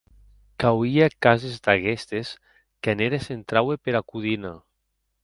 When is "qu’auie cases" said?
0.61-1.57